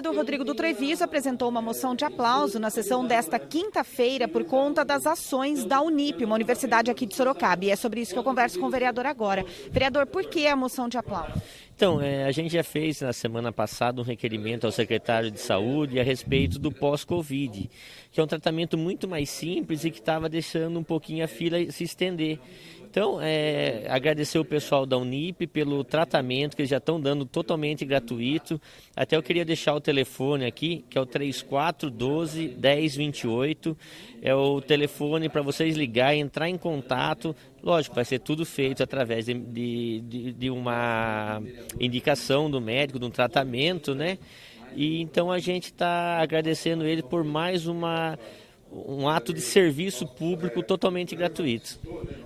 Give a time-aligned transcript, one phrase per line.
[0.00, 5.06] Rodrigo do Treviso apresentou uma moção de aplauso na sessão desta quinta-feira por conta das
[5.06, 7.64] ações da Unip, uma universidade aqui de Sorocaba.
[7.64, 9.44] E é sobre isso que eu converso com o vereador agora.
[9.70, 11.34] Vereador, por que a moção de aplauso?
[11.82, 15.98] Então, é, a gente já fez na semana passada um requerimento ao secretário de Saúde
[15.98, 17.68] a respeito do pós-Covid,
[18.12, 21.58] que é um tratamento muito mais simples e que estava deixando um pouquinho a fila
[21.72, 22.38] se estender.
[22.92, 27.86] Então, é, agradecer o pessoal da Unip pelo tratamento que eles já estão dando totalmente
[27.86, 28.60] gratuito.
[28.94, 33.74] Até eu queria deixar o telefone aqui, que é o 3412 1028.
[34.20, 37.34] É o telefone para vocês ligar, entrar em contato.
[37.62, 41.40] Lógico, vai ser tudo feito através de, de, de uma
[41.80, 44.18] indicação do médico, de um tratamento, né?
[44.74, 48.18] E então a gente está agradecendo ele por mais uma
[48.72, 51.78] um ato de serviço público totalmente gratuito.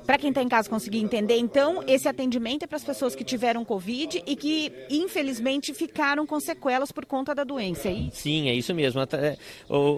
[0.06, 3.24] Para quem está em casa conseguir entender, então, esse atendimento é para as pessoas que
[3.24, 8.16] tiveram Covid e que, infelizmente, ficaram com sequelas por conta da doença, é isso?
[8.16, 9.00] Sim, é isso mesmo.
[9.00, 9.36] É,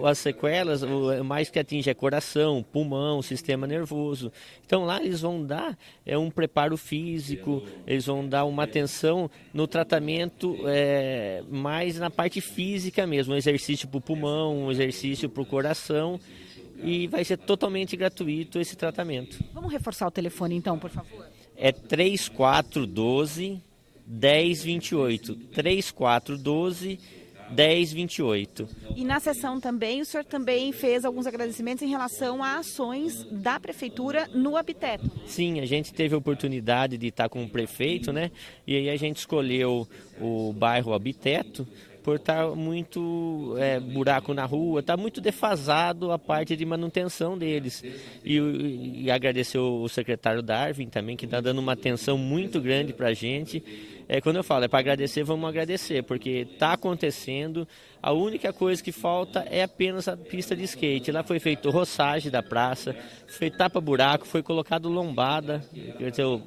[0.05, 4.31] as sequelas, o mais que atinge é coração, pulmão, sistema nervoso.
[4.65, 9.67] Então, lá eles vão dar é, um preparo físico, eles vão dar uma atenção no
[9.67, 15.43] tratamento é, mais na parte física mesmo, um exercício para o pulmão, um exercício para
[15.43, 16.19] o coração
[16.81, 19.43] e vai ser totalmente gratuito esse tratamento.
[19.53, 21.27] Vamos reforçar o telefone então, por favor?
[21.55, 23.61] É 3412
[24.07, 25.35] 1028.
[25.53, 26.99] 3412
[27.51, 28.67] 1028.
[28.95, 33.59] E na sessão também, o senhor também fez alguns agradecimentos em relação a ações da
[33.59, 35.09] prefeitura no Habiteto.
[35.25, 38.31] Sim, a gente teve a oportunidade de estar com o prefeito, né?
[38.65, 39.87] E aí a gente escolheu
[40.19, 41.67] o bairro Habiteto
[42.03, 47.83] por estar muito é, buraco na rua, está muito defasado a parte de manutenção deles.
[48.23, 53.09] E, e agradecer o secretário Darwin também, que está dando uma atenção muito grande para
[53.09, 53.63] a gente.
[54.11, 57.67] É, quando eu falo, é para agradecer, vamos agradecer, porque está acontecendo.
[58.01, 61.11] A única coisa que falta é apenas a pista de skate.
[61.11, 62.95] Lá foi feito roçagem da praça,
[63.27, 65.63] foi tapa-buraco, foi colocado lombada,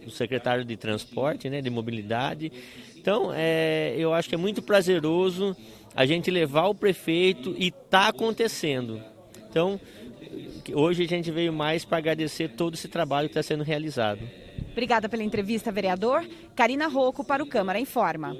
[0.04, 2.50] o secretário de transporte, né, de mobilidade.
[3.02, 5.56] Então, é, eu acho que é muito prazeroso
[5.92, 9.02] a gente levar o prefeito e está acontecendo.
[9.50, 9.80] Então,
[10.72, 14.20] hoje a gente veio mais para agradecer todo esse trabalho que está sendo realizado.
[14.70, 16.24] Obrigada pela entrevista, vereador.
[16.54, 18.36] Karina Rocco para o Câmara Informa.